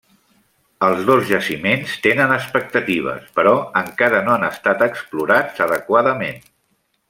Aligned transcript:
Els 0.85 1.03
dos 1.09 1.25
jaciments 1.31 1.93
tenen 2.07 2.33
expectatives 2.37 3.29
però 3.37 3.53
encara 3.85 4.23
no 4.29 4.35
han 4.39 4.49
estat 4.51 4.85
explorats 4.89 5.63
adequadament. 5.71 6.45